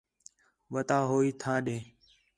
وَتا 0.73 0.97
ہوئی 1.09 1.29
تھاں 1.41 1.59
ݙے 1.65 1.77